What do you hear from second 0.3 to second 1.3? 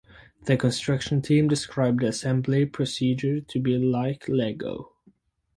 The construction